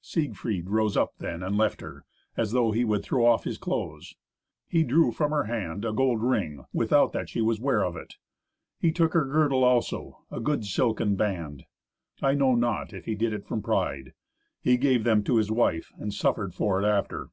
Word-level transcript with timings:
Siegfried 0.00 0.70
rose 0.70 0.96
up 0.96 1.16
then 1.18 1.42
and 1.42 1.56
left 1.58 1.80
her, 1.80 2.04
as 2.36 2.52
though 2.52 2.70
he 2.70 2.84
would 2.84 3.02
throw 3.02 3.26
off 3.26 3.42
his 3.42 3.58
clothes. 3.58 4.14
He 4.68 4.84
drew 4.84 5.10
from 5.10 5.32
her 5.32 5.46
hand 5.46 5.84
a 5.84 5.92
gold 5.92 6.22
ring, 6.22 6.64
without 6.72 7.10
that 7.10 7.28
she 7.28 7.40
was 7.40 7.58
ware 7.58 7.84
of 7.84 7.96
it. 7.96 8.14
He 8.78 8.92
took 8.92 9.14
her 9.14 9.24
girdle 9.24 9.64
also, 9.64 10.22
a 10.30 10.38
good 10.38 10.64
silken 10.64 11.16
band. 11.16 11.64
I 12.22 12.34
know 12.34 12.54
not 12.54 12.92
if 12.92 13.06
he 13.06 13.16
did 13.16 13.32
it 13.32 13.48
from 13.48 13.62
pride. 13.64 14.12
He 14.60 14.76
gave 14.76 15.02
them 15.02 15.24
to 15.24 15.38
his 15.38 15.50
wife, 15.50 15.90
and 15.98 16.14
suffered 16.14 16.54
for 16.54 16.80
it 16.80 16.86
after. 16.86 17.30